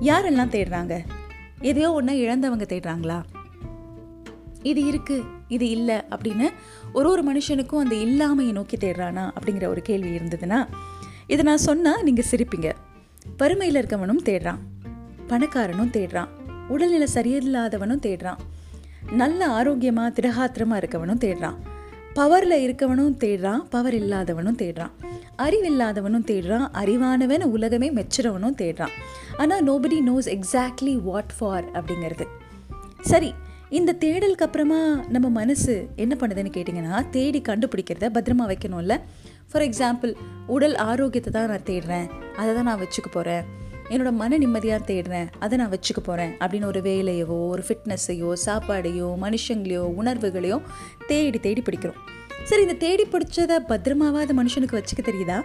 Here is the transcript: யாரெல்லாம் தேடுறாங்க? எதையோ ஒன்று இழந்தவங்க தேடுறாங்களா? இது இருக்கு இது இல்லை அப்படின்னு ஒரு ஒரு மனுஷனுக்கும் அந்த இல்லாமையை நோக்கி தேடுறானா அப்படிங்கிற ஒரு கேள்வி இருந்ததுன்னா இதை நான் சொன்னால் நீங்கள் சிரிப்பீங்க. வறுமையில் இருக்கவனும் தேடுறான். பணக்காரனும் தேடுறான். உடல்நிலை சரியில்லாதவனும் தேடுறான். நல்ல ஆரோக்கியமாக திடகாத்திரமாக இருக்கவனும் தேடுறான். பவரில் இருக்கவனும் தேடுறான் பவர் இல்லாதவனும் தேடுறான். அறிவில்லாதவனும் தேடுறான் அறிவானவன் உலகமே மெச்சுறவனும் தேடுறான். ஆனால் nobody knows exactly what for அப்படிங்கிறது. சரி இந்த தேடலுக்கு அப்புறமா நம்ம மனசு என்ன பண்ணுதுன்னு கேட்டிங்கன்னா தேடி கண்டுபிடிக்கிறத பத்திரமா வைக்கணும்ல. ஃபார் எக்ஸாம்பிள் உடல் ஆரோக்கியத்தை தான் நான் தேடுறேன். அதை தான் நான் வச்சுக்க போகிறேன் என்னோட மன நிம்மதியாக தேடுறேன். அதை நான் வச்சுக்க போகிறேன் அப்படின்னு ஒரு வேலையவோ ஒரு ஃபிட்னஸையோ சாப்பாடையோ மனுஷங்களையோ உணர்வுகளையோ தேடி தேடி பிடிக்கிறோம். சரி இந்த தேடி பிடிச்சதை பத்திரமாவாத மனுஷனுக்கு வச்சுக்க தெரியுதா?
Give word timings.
யாரெல்லாம் 0.00 0.52
தேடுறாங்க? 0.54 0.98
எதையோ 1.60 1.92
ஒன்று 1.92 2.14
இழந்தவங்க 2.14 2.60
தேடுறாங்களா? 2.60 3.22
இது 4.62 4.84
இருக்கு 4.84 5.22
இது 5.48 5.68
இல்லை 5.68 5.94
அப்படின்னு 5.94 6.50
ஒரு 6.92 7.10
ஒரு 7.10 7.22
மனுஷனுக்கும் 7.22 7.78
அந்த 7.78 7.96
இல்லாமையை 7.96 8.52
நோக்கி 8.52 8.76
தேடுறானா 8.76 9.30
அப்படிங்கிற 9.40 9.66
ஒரு 9.66 9.82
கேள்வி 9.82 10.08
இருந்ததுன்னா 10.08 10.66
இதை 11.26 11.44
நான் 11.44 11.56
சொன்னால் 11.56 12.02
நீங்கள் 12.02 12.24
சிரிப்பீங்க. 12.30 12.72
வறுமையில் 13.36 13.82
இருக்கவனும் 13.82 14.24
தேடுறான். 14.24 14.58
பணக்காரனும் 15.28 15.92
தேடுறான். 15.92 16.28
உடல்நிலை 16.68 17.06
சரியில்லாதவனும் 17.14 18.04
தேடுறான். 18.06 18.36
நல்ல 19.12 19.46
ஆரோக்கியமாக 19.46 20.12
திடகாத்திரமாக 20.20 20.82
இருக்கவனும் 20.82 21.22
தேடுறான். 21.24 21.56
பவரில் 22.14 22.66
இருக்கவனும் 22.66 23.16
தேடுறான் 23.18 23.58
பவர் 23.70 23.94
இல்லாதவனும் 23.94 24.58
தேடுறான். 24.62 24.90
அறிவில்லாதவனும் 25.38 26.26
தேடுறான் 26.30 26.68
அறிவானவன் 26.74 27.42
உலகமே 27.42 27.90
மெச்சுறவனும் 27.90 28.58
தேடுறான். 28.58 28.94
ஆனால் 29.42 29.62
nobody 29.68 29.98
knows 30.08 30.28
exactly 30.36 30.94
what 31.08 31.32
for 31.36 31.66
அப்படிங்கிறது. 31.78 32.26
சரி 33.10 33.30
இந்த 33.78 33.90
தேடலுக்கு 34.02 34.44
அப்புறமா 34.46 34.80
நம்ம 35.14 35.26
மனசு 35.40 35.74
என்ன 36.04 36.14
பண்ணுதுன்னு 36.20 36.52
கேட்டிங்கன்னா 36.56 36.96
தேடி 37.16 37.40
கண்டுபிடிக்கிறத 37.48 38.08
பத்திரமா 38.16 38.44
வைக்கணும்ல. 38.52 38.94
ஃபார் 39.50 39.64
எக்ஸாம்பிள் 39.68 40.12
உடல் 40.54 40.76
ஆரோக்கியத்தை 40.88 41.32
தான் 41.36 41.50
நான் 41.52 41.68
தேடுறேன். 41.70 42.06
அதை 42.40 42.50
தான் 42.58 42.68
நான் 42.70 42.82
வச்சுக்க 42.84 43.08
போகிறேன் 43.16 43.44
என்னோட 43.92 44.10
மன 44.22 44.36
நிம்மதியாக 44.42 44.82
தேடுறேன். 44.90 45.28
அதை 45.44 45.54
நான் 45.60 45.72
வச்சுக்க 45.76 46.00
போகிறேன் 46.08 46.32
அப்படின்னு 46.42 46.70
ஒரு 46.72 46.80
வேலையவோ 46.88 47.38
ஒரு 47.54 47.62
ஃபிட்னஸையோ 47.68 48.32
சாப்பாடையோ 48.46 49.08
மனுஷங்களையோ 49.24 49.84
உணர்வுகளையோ 50.00 50.58
தேடி 51.10 51.40
தேடி 51.46 51.62
பிடிக்கிறோம். 51.68 52.00
சரி 52.50 52.62
இந்த 52.66 52.78
தேடி 52.86 53.06
பிடிச்சதை 53.14 53.58
பத்திரமாவாத 53.70 54.34
மனுஷனுக்கு 54.40 54.78
வச்சுக்க 54.78 55.02
தெரியுதா? 55.10 55.38